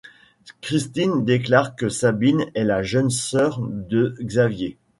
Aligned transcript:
Christine 0.61 1.25
déclare 1.25 1.75
que 1.75 1.87
Sabine 1.87 2.49
est 2.55 2.63
la 2.63 2.81
jeune 2.81 3.11
sœur 3.11 3.59
de 3.61 4.15
Xavier. 4.19 4.79